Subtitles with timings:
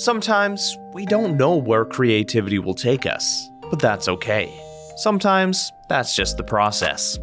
[0.00, 4.50] Sometimes we don't know where creativity will take us, but that's okay.
[4.96, 7.18] Sometimes that's just the process.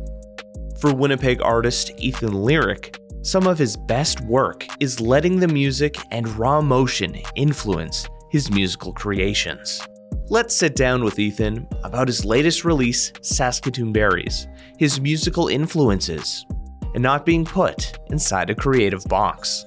[0.80, 6.30] For Winnipeg artist Ethan Lyric, some of his best work is letting the music and
[6.38, 9.82] raw emotion influence his musical creations.
[10.30, 14.48] Let's sit down with Ethan about his latest release, Saskatoon Berries,
[14.78, 16.46] his musical influences,
[16.94, 19.66] and not being put inside a creative box.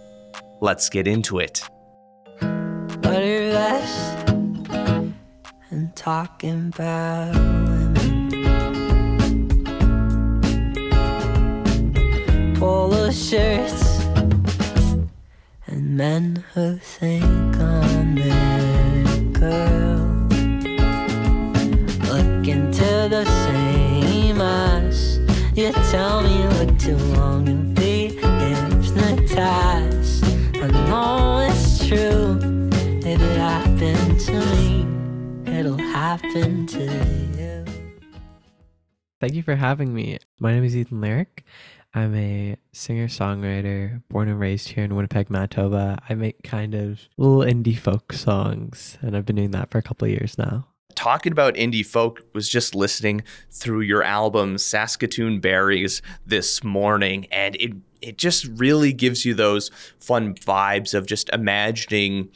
[0.61, 1.69] Let's get into it.
[3.11, 3.93] Butter less
[5.71, 8.15] and talking about women.
[12.57, 14.05] Polo shirts
[15.67, 17.25] and men who think
[17.57, 19.05] I'm their
[19.41, 20.07] girl.
[22.13, 25.19] Look into the same eyes.
[25.57, 26.10] You tell
[36.11, 36.85] it'll happen to
[37.39, 37.65] you.
[39.21, 40.19] Thank you for having me.
[40.39, 41.45] My name is Ethan Lyric.
[41.93, 45.99] I'm a singer songwriter born and raised here in Winnipeg, Manitoba.
[46.09, 49.83] I make kind of little indie folk songs, and I've been doing that for a
[49.83, 50.69] couple of years now.
[50.95, 57.57] Talking about indie folk was just listening through your album Saskatoon Berries this morning, and
[57.57, 62.31] it it just really gives you those fun vibes of just imagining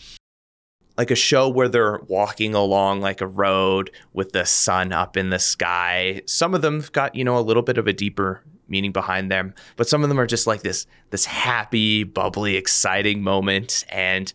[0.97, 5.31] like a show where they're walking along like a road with the sun up in
[5.31, 6.23] the sky.
[6.27, 9.55] Some of them got, you know, a little bit of a deeper meaning behind them,
[9.77, 13.84] but some of them are just like this this happy, bubbly, exciting moment.
[13.89, 14.33] And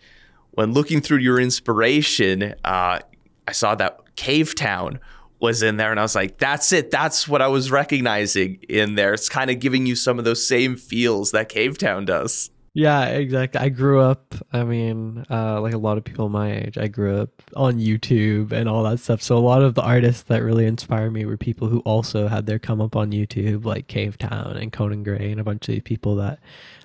[0.51, 2.99] when looking through your inspiration, uh,
[3.47, 4.99] I saw that Cavetown
[5.39, 6.91] was in there and I was like, that's it.
[6.91, 9.13] That's what I was recognizing in there.
[9.13, 12.51] It's kind of giving you some of those same feels that Cavetown does.
[12.73, 13.59] Yeah, exactly.
[13.59, 17.17] I grew up, I mean, uh, like a lot of people my age, I grew
[17.17, 19.21] up on YouTube and all that stuff.
[19.21, 22.45] So a lot of the artists that really inspired me were people who also had
[22.45, 26.15] their come up on YouTube, like Cavetown and Conan Gray and a bunch of people
[26.17, 26.39] that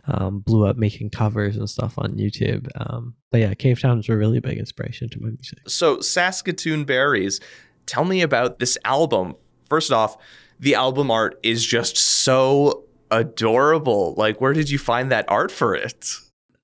[0.06, 2.68] um, blew up making covers and stuff on YouTube.
[2.76, 5.58] Um, but yeah, Cavetown was a really big inspiration to my music.
[5.66, 7.40] So, Saskatoon Berries,
[7.86, 9.34] tell me about this album.
[9.68, 10.16] First off,
[10.58, 14.14] the album art is just so adorable.
[14.16, 16.06] Like, where did you find that art for it?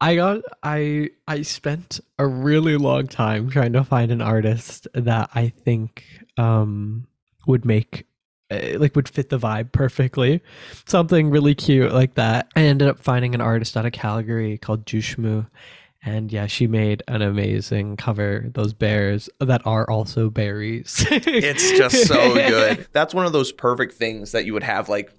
[0.01, 5.31] I got I I spent a really long time trying to find an artist that
[5.35, 6.05] I think
[6.39, 7.07] um
[7.47, 8.07] would make
[8.51, 10.43] uh, like would fit the vibe perfectly.
[10.87, 12.49] Something really cute like that.
[12.57, 15.47] I ended up finding an artist out of Calgary called Jushmu
[16.03, 18.47] and yeah, she made an amazing cover.
[18.55, 21.05] Those bears that are also berries.
[21.11, 22.89] it's just so good.
[22.93, 25.13] That's one of those perfect things that you would have like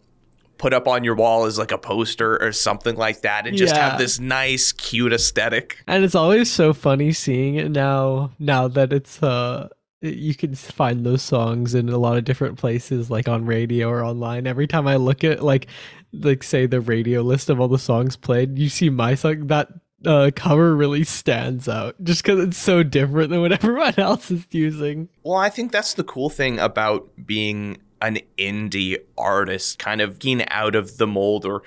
[0.61, 3.73] put up on your wall as like a poster or something like that and just
[3.75, 3.89] Yeah.
[3.89, 5.77] have this nice cute aesthetic.
[5.87, 9.67] and it's always so funny seeing it now now that it's uh
[10.03, 14.03] you can find those songs in a lot of different places like on radio or
[14.05, 15.65] online every time i look at like
[16.13, 19.67] like say the radio list of all the songs played you see my song that
[20.05, 24.45] uh cover really stands out just because it's so different than what everyone else is
[24.51, 30.19] using Well, I think that's the cool thing about being an indie artist, kind of
[30.19, 31.63] getting out of the mold or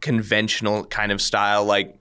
[0.00, 1.64] conventional kind of style.
[1.64, 1.98] Like,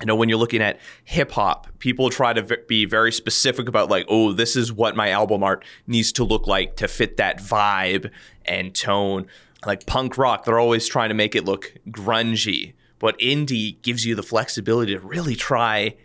[0.00, 3.68] you know, when you're looking at hip hop, people try to v- be very specific
[3.68, 7.16] about, like, oh, this is what my album art needs to look like to fit
[7.18, 8.10] that vibe
[8.44, 9.26] and tone.
[9.64, 12.74] Like punk rock, they're always trying to make it look grungy.
[12.98, 15.96] But indie gives you the flexibility to really try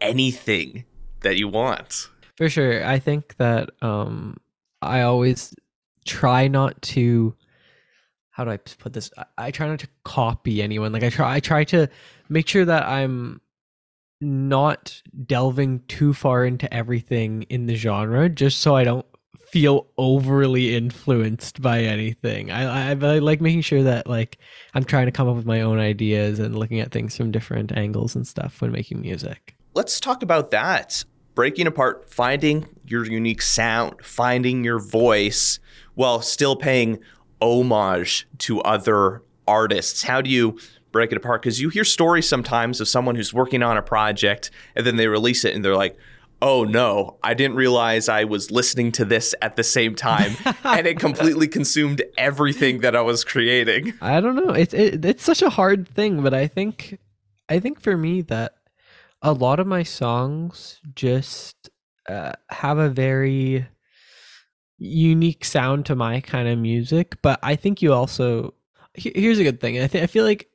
[0.00, 0.84] anything
[1.20, 2.08] that you want.
[2.36, 2.84] For sure.
[2.84, 4.36] I think that um
[4.82, 5.54] I always
[6.06, 7.34] try not to
[8.30, 9.10] how do I put this?
[9.16, 10.92] I, I try not to copy anyone.
[10.92, 11.88] Like I try I try to
[12.28, 13.40] make sure that I'm
[14.20, 19.06] not delving too far into everything in the genre just so I don't
[19.48, 22.50] feel overly influenced by anything.
[22.50, 24.36] I, I I like making sure that like
[24.74, 27.72] I'm trying to come up with my own ideas and looking at things from different
[27.72, 29.54] angles and stuff when making music.
[29.74, 31.04] let's talk about that.
[31.34, 35.58] Breaking apart, finding your unique sound, finding your voice
[35.96, 37.00] while still paying
[37.40, 40.04] homage to other artists.
[40.04, 40.58] How do you
[40.92, 41.42] break it apart?
[41.42, 45.08] Because you hear stories sometimes of someone who's working on a project and then they
[45.08, 45.96] release it and they're like,
[46.42, 50.86] oh no, I didn't realize I was listening to this at the same time and
[50.86, 53.94] it completely consumed everything that I was creating.
[54.00, 54.52] I don't know.
[54.52, 56.98] It's it, it's such a hard thing, but I think
[57.48, 58.54] I think for me that
[59.22, 61.70] a lot of my songs just
[62.08, 63.66] uh, have a very
[64.78, 67.16] unique sound to my kind of music.
[67.22, 68.54] But I think you also
[68.98, 69.78] here's a good thing.
[69.78, 70.48] I think I feel like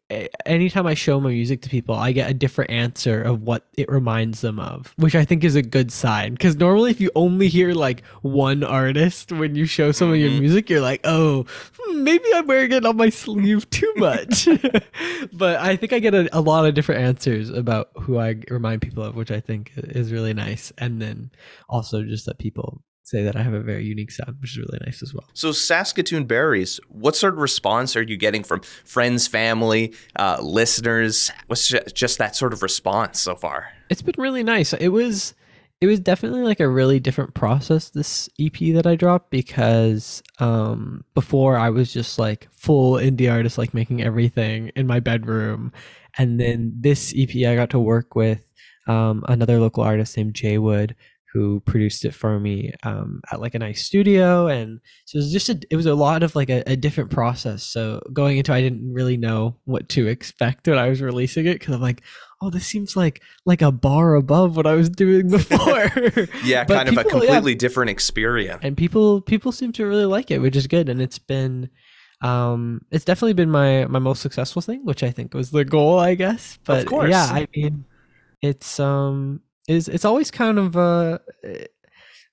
[0.46, 3.88] anytime I show my music to people, I get a different answer of what it
[3.90, 6.34] reminds them of, which I think is a good sign.
[6.34, 10.40] Because normally, if you only hear like one artist when you show someone your Mhm.
[10.40, 11.46] music, you're like, oh,
[11.78, 14.48] hmm, maybe I'm wearing it on my sleeve too much.
[15.34, 18.82] but I think I get a, a lot of different answers about who I remind
[18.82, 20.74] people of, which I think is really nice.
[20.78, 21.32] And then
[21.70, 24.80] also just that people say that I have a very unique sound, which is really
[24.86, 25.28] nice as well.
[25.34, 31.32] So Saskatoon Berries, what sort of response are you getting from friends, family, uh, listeners?
[31.48, 33.68] What's just that sort of response so far?
[33.92, 34.74] it's been really nice.
[34.74, 35.36] It was
[35.82, 41.04] it was definitely like a really different process this EP that I dropped because um
[41.14, 45.74] before I was just like full indie artist like making everything in my bedroom
[46.18, 48.48] and then this EP I got to work with
[48.88, 50.96] um another local artist named JayWood
[51.34, 55.32] who produced it for me um, at like a nice studio and so it was
[55.32, 58.52] just a, it was a lot of like a, a different process so going into
[58.54, 62.02] i didn't really know what to expect when i was releasing it because i'm like
[62.42, 65.90] oh this seems like like a bar above what i was doing before
[66.44, 68.60] Yeah, kind of a people- yeah, completely different experience.
[68.64, 71.70] and people people seem to really like it which is good and it's been
[72.22, 75.98] um it's definitely been my my most successful thing which i think was the goal
[75.98, 77.10] i guess but course.
[77.10, 77.86] yeah i mean
[78.42, 81.18] it's um is it's always kind of uh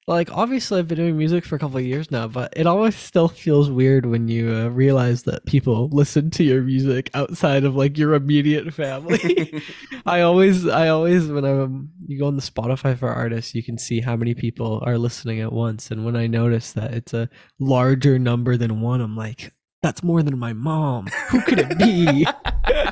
[0.07, 2.97] like obviously i've been doing music for a couple of years now but it always
[2.97, 7.77] still feels weird when you uh, realize that people listen to your music outside of
[7.77, 9.63] like your immediate family
[10.09, 13.77] I always, I always, when I'm, you go on the Spotify for artists, you can
[13.77, 15.91] see how many people are listening at once.
[15.91, 19.53] And when I notice that it's a larger number than one, I'm like,
[19.83, 21.09] that's more than my mom.
[21.29, 22.27] Who could it be?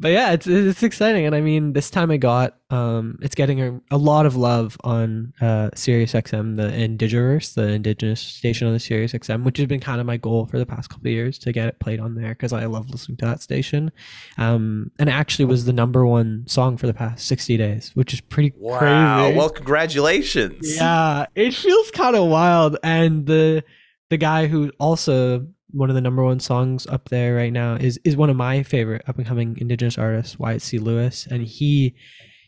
[0.00, 3.60] but yeah, it's it's exciting, and I mean, this time I got um, it's getting
[3.60, 8.74] a, a lot of love on uh, Sirius XM, the Indigiverse, the indigenous station on
[8.74, 11.12] the Sirius XM, which has been kind of my goal for the past couple of
[11.12, 13.90] years to get it played on there because I love listening to that station.
[14.36, 18.12] Um, and it actually was the number one song for the past sixty days, which
[18.14, 18.78] is pretty Wow.
[18.78, 19.36] crazy.
[19.36, 20.76] Well, congratulations.
[20.76, 22.76] Yeah, it feels kind of wild.
[22.82, 23.64] And the
[24.10, 28.00] the guy who also one of the number one songs up there right now is
[28.04, 30.78] is one of my favorite up and coming indigenous artists, Wyatt C.
[30.78, 31.94] Louis, and he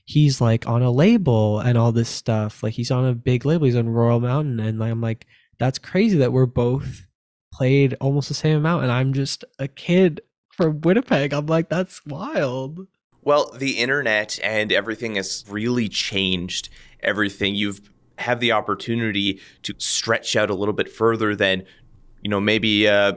[0.05, 2.63] he's like on a label and all this stuff.
[2.63, 3.67] Like he's on a big label.
[3.67, 5.27] He's on Royal Mountain, and I'm like,
[5.59, 7.07] that's crazy that we're both
[7.53, 10.21] played almost the same amount, and I'm just a kid
[10.51, 11.33] from Winnipeg.
[11.33, 12.87] I'm like, that's wild.
[13.23, 16.71] Well, the internet and everything has really changed
[17.03, 17.55] everything.
[17.55, 17.83] You've
[18.21, 21.65] have the opportunity to stretch out a little bit further than,
[22.23, 23.15] you know, maybe uh,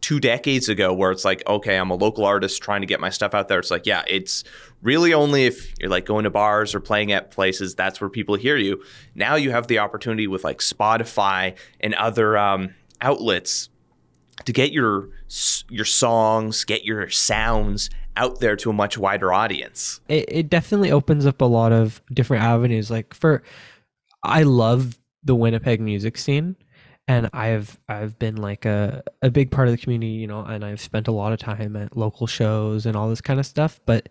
[0.00, 3.10] two decades ago, where it's like, okay, I'm a local artist trying to get my
[3.10, 3.58] stuff out there.
[3.58, 4.44] It's like, yeah, it's
[4.82, 8.36] really only if you're like going to bars or playing at places that's where people
[8.36, 8.82] hear you.
[9.14, 13.68] Now you have the opportunity with like Spotify and other um, outlets
[14.44, 15.08] to get your
[15.68, 20.00] your songs, get your sounds out there to a much wider audience.
[20.08, 23.42] it, it definitely opens up a lot of different avenues like for
[24.24, 26.56] i love the winnipeg music scene
[27.08, 30.64] and i've i've been like a, a big part of the community you know and
[30.64, 33.80] i've spent a lot of time at local shows and all this kind of stuff
[33.86, 34.08] but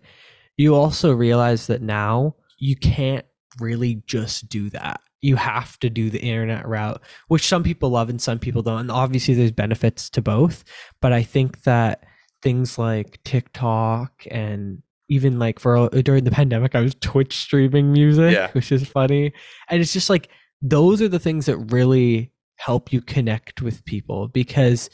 [0.56, 3.24] you also realize that now you can't
[3.60, 8.10] really just do that you have to do the internet route which some people love
[8.10, 10.62] and some people don't and obviously there's benefits to both
[11.00, 12.04] but i think that
[12.40, 17.92] things like TikTok and even like for uh, during the pandemic, I was Twitch streaming
[17.92, 18.50] music, Yeah.
[18.52, 19.32] which is funny.
[19.68, 20.28] And it's just like
[20.62, 24.90] those are the things that really help you connect with people because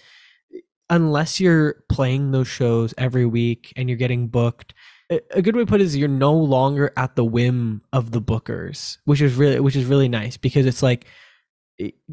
[0.91, 4.75] unless you're playing those shows every week and you're getting booked,
[5.11, 8.21] a good way to put it is you're no longer at the whim of the
[8.21, 11.07] bookers, which is really which is really nice because it's like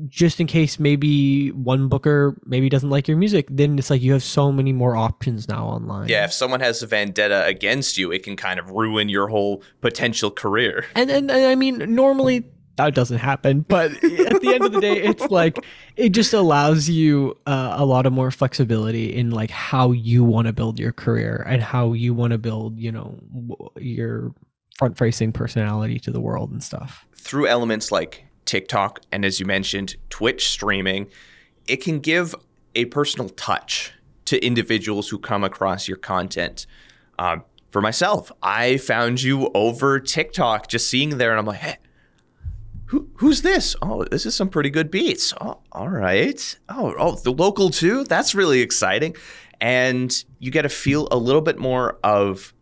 [0.07, 4.11] just in case maybe one booker maybe doesn't like your music, then it's like you
[4.13, 6.07] have so many more options now online.
[6.07, 9.63] Yeah, if someone has a vendetta against you, it can kind of ruin your whole
[9.81, 10.85] potential career.
[10.95, 12.45] and, and and I mean normally
[12.85, 15.63] that doesn't happen, but at the end of the day, it's like
[15.95, 20.47] it just allows you uh, a lot of more flexibility in like how you want
[20.47, 23.17] to build your career and how you want to build, you know,
[23.77, 24.33] your
[24.77, 27.05] front-facing personality to the world and stuff.
[27.13, 31.07] Through elements like TikTok and, as you mentioned, Twitch streaming,
[31.67, 32.33] it can give
[32.73, 33.93] a personal touch
[34.25, 36.65] to individuals who come across your content.
[37.19, 41.77] Um, for myself, I found you over TikTok, just seeing there, and I'm like, hey,
[42.91, 43.73] who, who's this?
[43.81, 45.33] Oh, this is some pretty good beats.
[45.39, 46.59] Oh, all right.
[46.67, 48.03] Oh, oh, the local too.
[48.03, 49.15] That's really exciting,
[49.61, 52.53] and you get to feel a little bit more of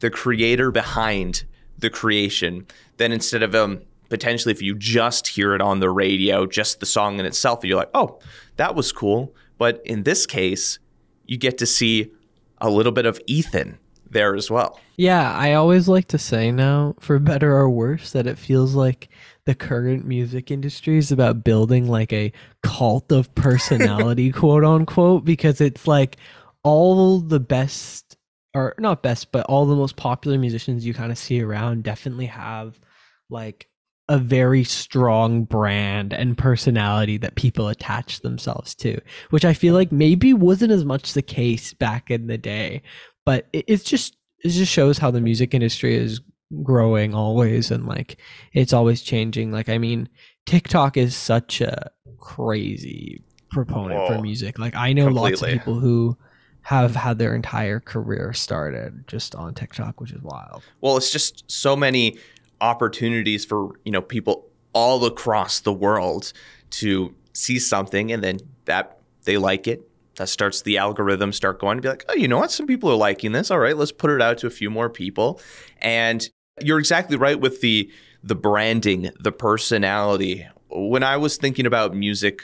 [0.00, 1.44] the creator behind
[1.78, 2.66] the creation
[2.98, 3.80] than instead of um
[4.10, 7.78] potentially if you just hear it on the radio, just the song in itself, you're
[7.78, 8.18] like, oh,
[8.56, 9.34] that was cool.
[9.56, 10.78] But in this case,
[11.24, 12.12] you get to see
[12.58, 13.78] a little bit of Ethan
[14.14, 14.80] there as well.
[14.96, 19.10] Yeah, I always like to say now, for better or worse, that it feels like
[19.44, 25.60] the current music industry is about building like a cult of personality, quote unquote, because
[25.60, 26.16] it's like
[26.62, 28.16] all the best,
[28.54, 32.26] or not best, but all the most popular musicians you kind of see around definitely
[32.26, 32.80] have
[33.28, 33.68] like
[34.08, 39.92] a very strong brand and personality that people attach themselves to, which I feel like
[39.92, 42.82] maybe wasn't as much the case back in the day.
[43.24, 46.20] But it, it's just it just shows how the music industry is
[46.62, 48.20] growing always and like
[48.52, 49.52] it's always changing.
[49.52, 50.08] Like I mean,
[50.46, 54.16] TikTok is such a crazy proponent Whoa.
[54.16, 54.58] for music.
[54.58, 56.16] Like I know lots of people who
[56.62, 60.62] have had their entire career started just on TikTok, which is wild.
[60.80, 62.18] Well, it's just so many
[62.60, 66.32] opportunities for, you know, people all across the world
[66.70, 69.82] to see something and then that they like it.
[70.16, 72.52] That starts the algorithm start going to be like, oh, you know what?
[72.52, 73.50] Some people are liking this.
[73.50, 75.40] All right, let's put it out to a few more people.
[75.78, 76.28] And
[76.62, 77.90] you're exactly right with the
[78.22, 80.46] the branding, the personality.
[80.70, 82.42] When I was thinking about music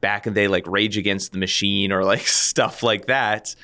[0.00, 3.54] back in the day, like Rage Against the Machine or like stuff like that,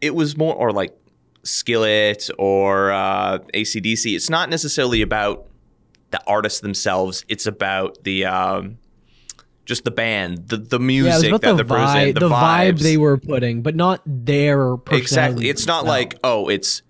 [0.00, 0.96] it was more or like
[1.44, 4.14] Skillet or uh, ACDC.
[4.14, 5.46] It's not necessarily about
[6.10, 7.24] the artists themselves.
[7.28, 8.78] It's about the um,
[9.68, 12.28] just the band, the the music yeah, it was about that the vibe, the, the
[12.30, 12.80] vibe vibes.
[12.80, 15.50] they were putting, but not their exactly.
[15.50, 16.14] It's not themselves.
[16.14, 16.82] like oh, it's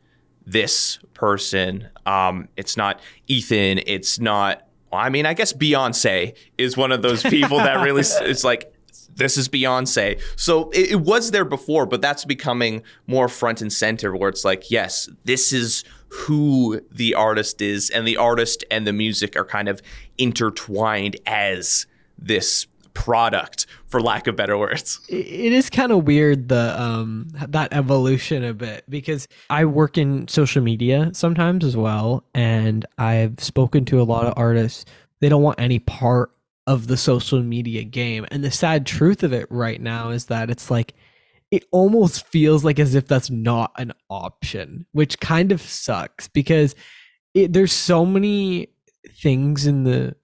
[0.47, 1.89] this person.
[2.07, 3.81] Um, it's not Ethan.
[3.85, 4.65] It's not.
[4.93, 8.05] Well, I mean, I guess Beyonce is one of those people that really.
[8.21, 8.73] It's like
[9.17, 10.21] this is Beyonce.
[10.37, 14.15] So it, it was there before, but that's becoming more front and center.
[14.15, 18.93] Where it's like, yes, this is who the artist is, and the artist and the
[18.93, 19.83] music are kind of
[20.17, 21.87] intertwined as
[22.19, 22.67] this
[22.99, 25.01] product, for lack of better words.
[25.09, 30.27] it is kind of weird the um that evolution a bit because I work in
[30.27, 34.85] social media sometimes as well and I've spoken to a lot of artists
[35.21, 36.33] they don't want any part
[36.67, 40.51] of the social media game and the sad truth of it right now is that
[40.51, 40.95] it's like
[41.53, 46.75] it almost feels like as if that's not an option which kind of sucks because
[47.35, 48.69] it, there's so many
[49.23, 50.17] things in the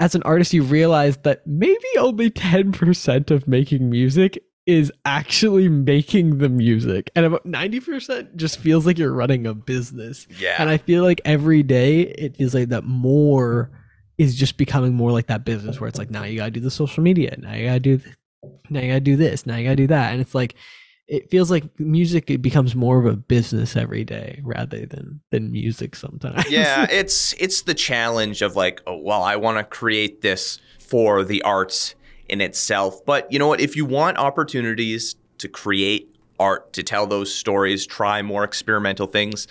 [0.00, 6.38] as an artist you realize that maybe only 10% of making music is actually making
[6.38, 7.10] the music.
[7.16, 10.26] And about 90% just feels like you're running a business.
[10.38, 10.56] Yeah.
[10.58, 13.70] and i feel like every day it feels like that more
[14.18, 16.70] is just becoming more like that business where it's like now you gotta do the
[16.70, 17.36] social media.
[17.38, 18.14] Now you gotta do th-
[18.68, 19.46] now you gotta do this.
[19.46, 20.12] Now you gotta do that.
[20.12, 20.54] And it's like
[21.08, 25.50] it feels like music it becomes more of a business every day rather than than
[25.50, 30.22] music sometimes yeah, it's it's the challenge of like, oh well, I want to create
[30.22, 31.94] this for the arts
[32.28, 33.04] in itself.
[33.04, 33.60] But you know what?
[33.60, 39.46] If you want opportunities to create art, to tell those stories, try more experimental things,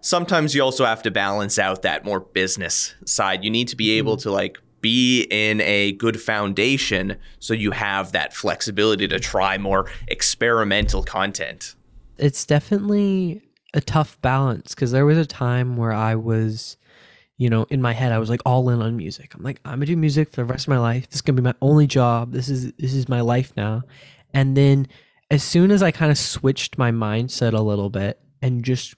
[0.00, 3.44] sometimes you also have to balance out that more business side.
[3.44, 4.28] You need to be able mm-hmm.
[4.28, 9.90] to like be in a good foundation so you have that flexibility to try more
[10.08, 11.74] experimental content.
[12.18, 13.42] it's definitely
[13.74, 16.76] a tough balance because there was a time where I was,
[17.36, 19.34] you know, in my head I was like all in on music.
[19.34, 21.06] I'm like, I'm gonna do music for the rest of my life.
[21.08, 22.32] This is gonna be my only job.
[22.32, 23.82] This is this is my life now.
[24.34, 24.88] And then
[25.30, 28.94] as soon as I kind of switched my mindset a little bit and just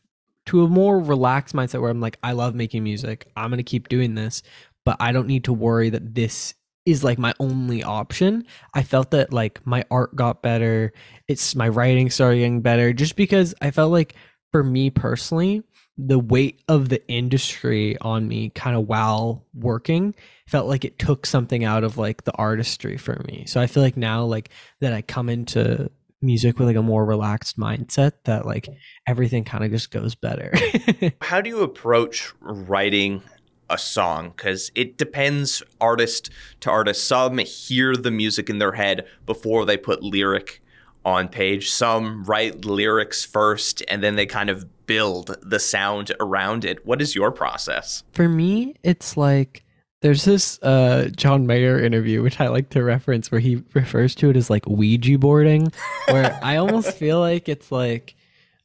[0.46, 3.28] to a more relaxed mindset where I'm like, I love making music.
[3.36, 4.42] I'm gonna keep doing this,
[4.90, 6.52] but I don't need to worry that this
[6.84, 8.44] is like my only option.
[8.74, 10.92] I felt that like my art got better.
[11.28, 14.16] It's my writing started getting better just because I felt like
[14.50, 15.62] for me personally,
[15.96, 20.12] the weight of the industry on me kind of while working
[20.48, 23.44] felt like it took something out of like the artistry for me.
[23.46, 25.88] So I feel like now like that I come into
[26.20, 28.68] music with like a more relaxed mindset that like
[29.06, 30.52] everything kind of just goes better.
[31.20, 33.22] How do you approach writing
[33.70, 34.32] a song?
[34.36, 37.06] Because it depends artist to artist.
[37.06, 40.62] Some hear the music in their head before they put lyric
[41.04, 41.70] on page.
[41.70, 46.84] Some write lyrics first and then they kind of build the sound around it.
[46.84, 48.02] What is your process?
[48.12, 49.64] for me, it's like
[50.02, 54.30] there's this uh John Mayer interview which I like to reference where he refers to
[54.30, 55.72] it as like Ouija boarding,
[56.08, 58.14] where I almost feel like it's like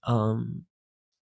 [0.04, 0.65] um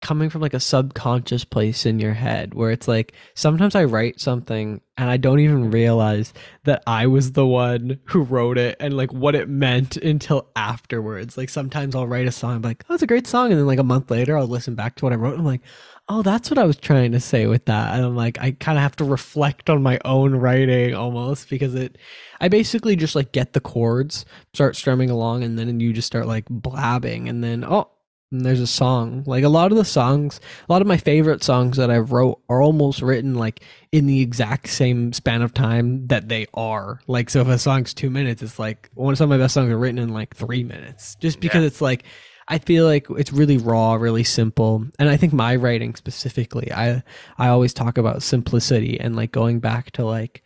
[0.01, 4.19] coming from like a subconscious place in your head where it's like sometimes I write
[4.19, 8.95] something and I don't even realize that I was the one who wrote it and
[8.95, 11.37] like what it meant until afterwards.
[11.37, 13.51] Like sometimes I'll write a song like, oh, a great song.
[13.51, 15.33] And then like a month later, I'll listen back to what I wrote.
[15.33, 15.61] And I'm like,
[16.09, 17.93] oh, that's what I was trying to say with that.
[17.93, 21.75] And I'm like, I kind of have to reflect on my own writing almost because
[21.75, 21.97] it,
[22.41, 26.25] I basically just like get the chords, start strumming along, and then you just start
[26.25, 27.29] like blabbing.
[27.29, 27.91] And then, oh,
[28.31, 29.23] and there's a song.
[29.25, 32.41] Like a lot of the songs, a lot of my favorite songs that I've wrote
[32.49, 36.99] are almost written like in the exact same span of time that they are.
[37.07, 39.71] Like so if a song's 2 minutes, it's like one some of my best songs
[39.71, 41.15] are written in like 3 minutes.
[41.15, 41.67] Just because Yeah.
[41.67, 42.03] it's like
[42.47, 44.83] I feel like it's really raw, really simple.
[44.97, 47.03] And I think my writing specifically, I
[47.37, 50.43] I always talk about simplicity and like going back to like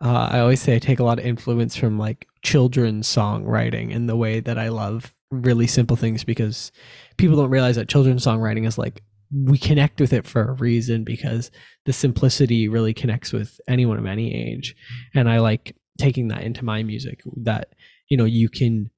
[0.00, 4.06] uh, I always say I take a lot of influence from like children's songwriting in
[4.06, 6.72] the way that I love really simple things because
[7.16, 9.02] people don't realize that children's songwriting is like
[9.32, 11.50] we connect with it for a reason because
[11.84, 14.76] the simplicity really connects with anyone of any age
[15.14, 17.70] and i like taking that into my music that
[18.08, 18.88] you know you can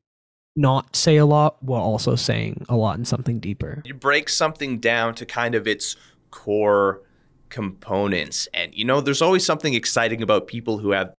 [0.54, 4.78] not say a lot while also saying a lot in something deeper you break something
[4.78, 5.97] down to kind of its
[6.30, 7.00] core
[7.49, 8.49] components.
[8.54, 11.12] And you know, there's always something exciting about people who have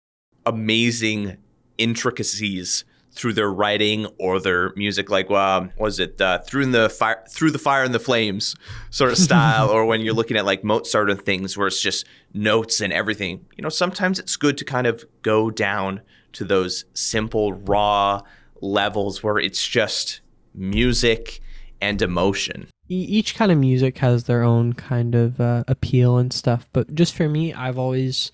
[0.46, 1.38] amazing
[1.78, 7.24] intricacies through their writing or their music like um was it uh, through the fire
[7.30, 8.56] through the fire and the flames
[8.90, 12.06] sort of style or when you're looking at like Mozart and things where it's just
[12.34, 13.46] notes and everything.
[13.58, 16.02] You know sometimes it's good to kind of go down
[16.34, 18.22] to those simple raw
[18.62, 20.22] levels where it's just
[20.54, 21.42] music
[21.82, 22.68] and emotion.
[22.92, 27.14] Each kind of music has their own kind of uh, appeal and stuff but just
[27.16, 28.32] for me i've always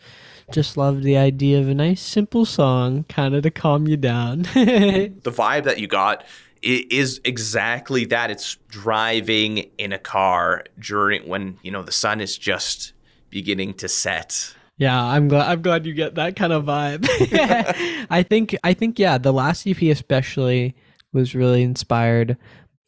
[0.51, 4.43] just love the idea of a nice simple song kind of to calm you down.
[4.55, 6.23] The vibe that you got
[6.61, 8.31] is exactly that.
[8.31, 12.93] It's driving in a car during when you know the sun is just
[13.29, 14.53] beginning to set.
[14.77, 17.07] Yeah i'm glad i'm glad you get that kind of vibe.
[18.09, 20.75] I think i think yeah the last ep especially
[21.13, 22.37] was really inspired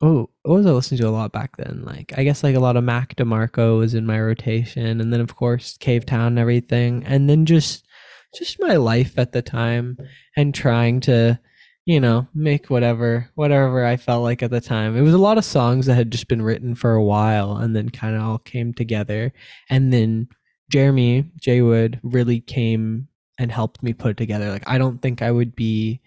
[0.01, 1.84] oh what was i listening to a lot back then?
[1.84, 5.22] Like i guess like a lot of mac demarco was in my rotation and then
[5.22, 7.86] of course cavetown and everything and then just
[8.36, 9.98] just my life at the time
[10.36, 11.39] and trying to
[11.86, 14.96] you know make whatever whatever i felt like at the time.
[14.96, 17.75] It was a lot of songs that had just been written for a while and
[17.75, 19.34] then kind of all came together
[19.70, 20.27] and then
[20.70, 23.08] jeremy JayWood really came
[23.39, 24.52] and helped me put it together.
[24.52, 26.02] Like i don't think i would be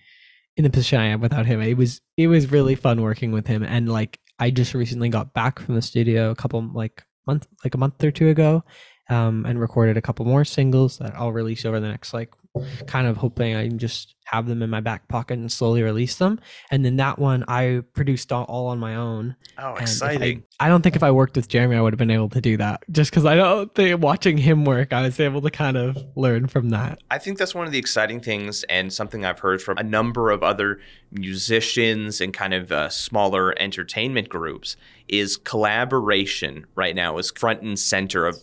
[0.61, 1.62] in the position I am without him.
[1.62, 5.33] It was it was really fun working with him and like I just recently got
[5.33, 8.62] back from the studio a couple like month like a month or two ago
[9.09, 12.35] um and recorded a couple more singles that I'll release over the next like
[12.87, 16.17] kind of hoping I can just have them in my back pocket and slowly release
[16.17, 16.39] them.
[16.71, 19.35] And then that one I produced all, on my own.
[19.59, 21.99] oh And exciting I, I don't think if I worked with Jeremy, I would have
[21.99, 22.85] been able to do that.
[22.91, 26.47] Just because I don't think watching him work, I was able to kind of learn
[26.47, 27.01] from that.
[27.11, 30.31] I think that's one of the exciting things, and something I've heard from a number
[30.31, 34.77] of other musicians and kind of uh, smaller entertainment groups
[35.09, 38.39] is collaboration right now is front and center of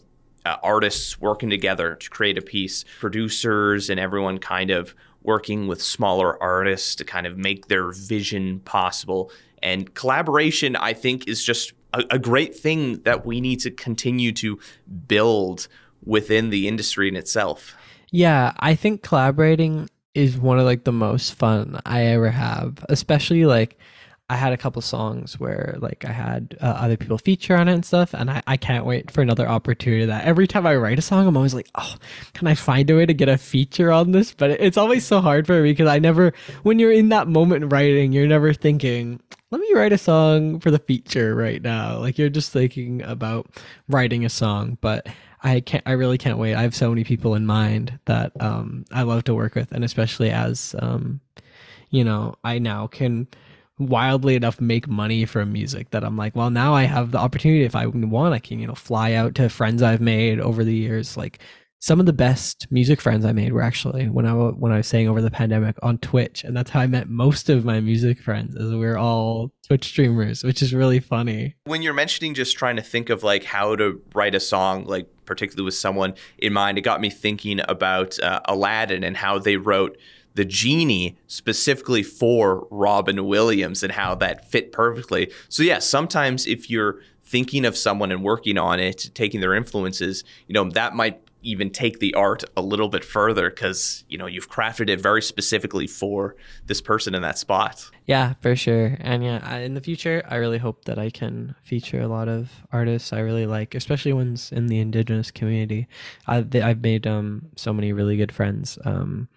[0.48, 5.82] uh, artists working together to create a piece, producers and everyone kind of working with
[5.82, 9.30] smaller artists to kind of make their vision possible.
[9.62, 14.32] And collaboration, I think, is just a, a great thing that we need to continue
[14.34, 14.58] to
[15.08, 15.68] build
[16.06, 17.76] within the industry in itself.
[18.10, 22.86] Yeah, I think collaborating is one of like the most fun I ever have.
[22.88, 23.78] Especially like
[24.30, 27.74] I had a couple songs where like I had uh, other people feature on it
[27.74, 30.06] and stuff, and I, I can't wait for another opportunity.
[30.06, 31.96] That every time I write a song, I'm always like, oh,
[32.34, 34.34] can I find a way to get a feature on this?
[34.34, 37.72] But it's always so hard for me because I never, when you're in that moment
[37.72, 41.98] writing, you're never thinking, let me write a song for the feature right now.
[42.00, 43.48] Like you're just thinking about
[43.88, 45.08] writing a song, but
[45.42, 45.84] I can't.
[45.86, 46.56] I really can't wait.
[46.56, 49.86] I have so many people in mind that um, I love to work with, and
[49.86, 51.22] especially as um,
[51.92, 53.28] you know, I now can
[53.80, 57.64] wildly enough make money from music that I'm like, well, now I have the opportunity.
[57.64, 60.74] If I want, I can you know fly out to friends I've made over the
[60.74, 61.18] years.
[61.18, 61.40] Like
[61.80, 64.88] some of the best music friends I made were actually when I when I was
[64.88, 68.20] saying over the pandemic on Twitch, and that's how I met most of my music
[68.20, 68.56] friends.
[68.56, 71.56] Is we we're all Twitch streamers, which is really funny.
[71.66, 75.08] when you're mentioning just trying to think of like how to write a song like
[75.26, 79.58] particularly with someone in mind it got me thinking about uh, aladdin and how they
[79.58, 79.98] wrote
[80.38, 85.32] the genie specifically for robin williams and how that fit perfectly.
[85.50, 90.24] So yeah sometimes if you're thinking of someone and working on it taking their influences
[90.48, 94.26] you know that might even take the art a little bit further because you know
[94.26, 98.96] you've crafted it very specifically for this person in that spot Yeah, for sure.
[99.02, 102.30] And yeah, I, in the future, I really hope that I can feature a lot
[102.30, 105.88] of artists I really like, especially ones in the indigenous community.
[106.26, 109.28] I've, I've made um, so many really good friends um,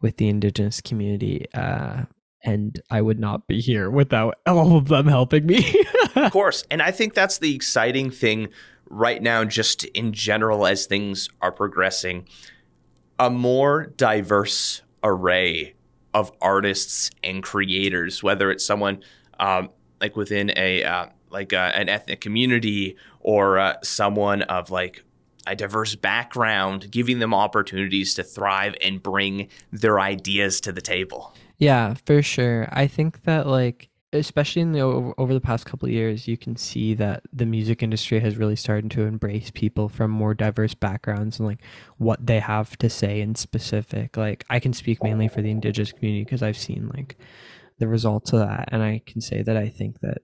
[0.00, 1.46] with the indigenous community.
[1.54, 2.06] Uh,
[2.42, 5.84] and I would not be here without all of them helping me.
[6.16, 6.64] of course.
[6.70, 8.48] And I think that's the exciting thing
[8.88, 12.28] right now, just in general, as things are progressing.
[13.18, 15.74] A more diverse array
[16.14, 19.02] of artists and creators, whether it's someone
[19.40, 19.70] um,
[20.00, 25.04] like within a uh, like uh, an ethnic community or uh, someone of like
[25.46, 31.34] a diverse background, giving them opportunities to thrive and bring their ideas to the table.
[31.58, 32.68] Yeah, for sure.
[32.72, 36.56] I think that like especially in the over, over the past couple years, you can
[36.56, 41.38] see that the music industry has really started to embrace people from more diverse backgrounds
[41.38, 41.60] and like
[41.98, 44.16] what they have to say in specific.
[44.16, 47.16] Like I can speak mainly for the indigenous community because I've seen like
[47.78, 50.18] the results of that and I can say that I think that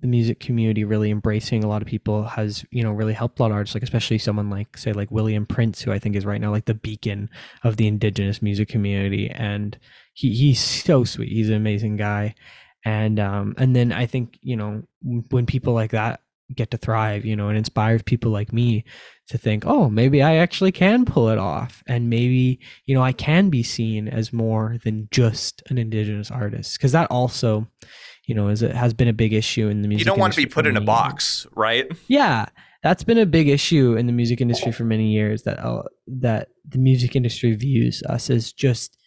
[0.00, 3.42] the music community really embracing a lot of people has you know really helped a
[3.42, 6.26] lot of artists like especially someone like say like william prince who i think is
[6.26, 7.30] right now like the beacon
[7.62, 9.78] of the indigenous music community and
[10.12, 11.30] he, he's so sweet.
[11.30, 12.34] He's an amazing guy.
[12.84, 14.82] And um and then i think you know
[15.30, 16.20] when people like that
[16.52, 18.84] get to thrive you know and inspires people like me
[19.28, 21.82] to think oh maybe i actually can pull it off.
[21.86, 26.76] And maybe you know i can be seen as more than just an indigenous artist.
[26.76, 27.68] Because that also
[28.26, 30.00] you know is it has been a big issue in the music industry.
[30.00, 31.86] you don't want to be put in a box right?
[32.08, 32.46] Yeah
[32.82, 36.48] that's been a big issue in the music industry for many years that uh, that
[36.68, 38.98] the music industry views us as just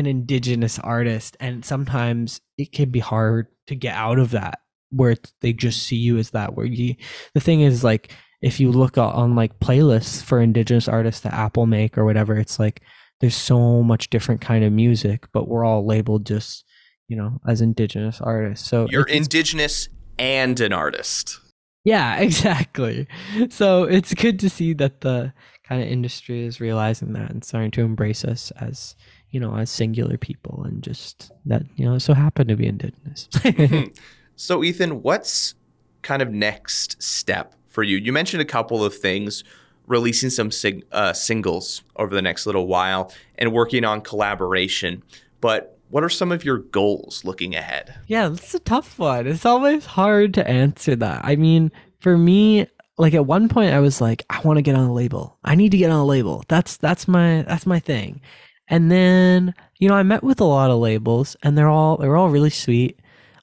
[0.00, 4.60] an indigenous artist and sometimes it can be hard to get out of that
[4.90, 6.96] where it's, they just see you as that where you
[7.34, 11.66] the thing is like if you look on, like playlists for indigenous artists that apple
[11.66, 12.80] make or whatever it's like
[13.20, 16.64] there's so much different kind of music but we're all labeled just
[17.06, 21.38] you know as indigenous artists so you're indigenous and an artist
[21.84, 23.06] yeah, exactly.
[23.48, 25.32] So it's good to see that the
[25.64, 28.96] kind of industry is realizing that and starting to embrace us as,
[29.30, 33.28] you know, as singular people and just that, you know, so happen to be indigenous.
[34.40, 35.54] So, Ethan, what's
[36.00, 37.98] kind of next step for you?
[37.98, 39.44] You mentioned a couple of things,
[39.86, 45.02] releasing some sing- uh, singles over the next little while and working on collaboration.
[45.42, 47.94] But what are some of your goals looking ahead?
[48.06, 49.26] yeah, that's a tough one.
[49.26, 51.22] It's always hard to answer that.
[51.22, 52.66] I mean, for me,
[52.96, 55.36] like at one point I was like, I want to get on a label.
[55.44, 56.44] I need to get on a label.
[56.48, 58.22] That's that's my that's my thing.
[58.70, 62.16] And then, you know, I met with a lot of labels and they're all they're
[62.16, 63.00] all really sweet.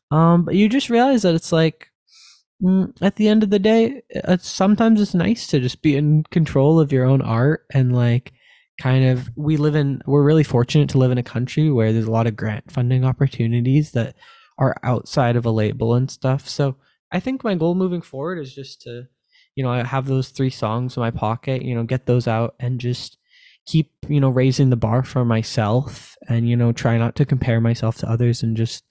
[0.10, 1.90] Um, but you just realize that it's like
[2.64, 6.24] mm, at the end of the day, it's sometimes it's nice to just be in
[6.32, 8.32] control of your own art and like
[8.82, 12.06] kind of we live in we're really fortunate to live in a country where there's
[12.06, 14.16] a lot of grant funding opportunities that
[14.60, 16.48] are outside of a label and stuff.
[16.48, 16.78] So
[17.12, 19.04] I think my goal moving forward is just to,
[19.56, 22.56] you know, I have those three songs in my pocket, you know, get those out
[22.60, 23.18] and just
[23.68, 27.62] keep, you know, raising the bar for myself and, you know, try not to compare
[27.62, 28.84] myself to others and just,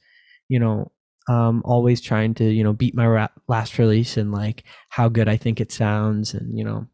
[0.48, 0.92] you know,
[1.28, 5.36] um, always trying to, you know, beat my last release and like how good I
[5.36, 6.86] think it sounds and, you know,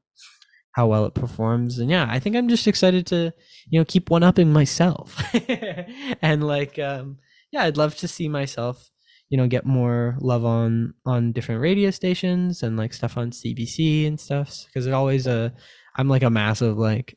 [0.72, 1.78] how well it performs.
[1.78, 3.32] And yeah, I think I'm just excited to,
[3.68, 5.22] you know, keep one upping myself.
[6.22, 7.18] and like, um,
[7.50, 8.90] yeah, I'd love to see myself,
[9.28, 14.06] you know, get more love on on different radio stations and like stuff on CBC
[14.06, 15.50] and stuff because it always uh
[15.96, 17.16] I'm like a massive like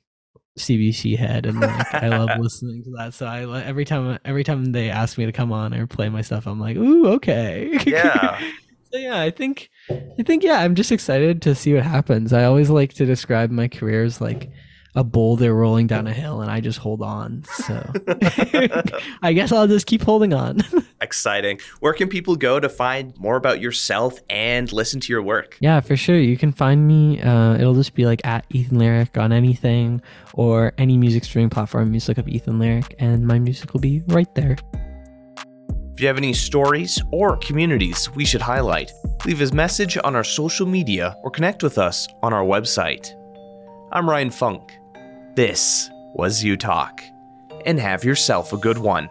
[0.58, 3.14] CBC head and like I love listening to that.
[3.14, 6.22] So I every time every time they ask me to come on or play my
[6.22, 7.78] stuff, I'm like, ooh, okay.
[7.86, 8.40] Yeah.
[8.92, 12.32] so yeah, I think I think yeah, I'm just excited to see what happens.
[12.32, 14.50] I always like to describe my career as like
[14.96, 17.44] a boulder rolling down a hill and I just hold on.
[17.44, 17.92] So
[19.22, 20.62] I guess I'll just keep holding on.
[21.16, 21.62] Exciting.
[21.80, 25.58] Where can people go to find more about yourself and listen to your work?
[25.62, 26.20] yeah, for sure.
[26.20, 27.22] You can find me.
[27.22, 30.02] Uh, it'll just be like at Ethan Lyric on anything
[30.34, 31.94] or any music streaming platform.
[31.94, 34.58] You just look up Ethan Lyric and my music will be right there.
[35.94, 38.92] If you have any stories or communities we should highlight,
[39.26, 43.14] leave a message on our social media or connect with us on our website.
[43.94, 44.74] I'm Ryan Funk.
[45.36, 47.02] This was U Talk,
[47.66, 49.08] and have yourself a good one.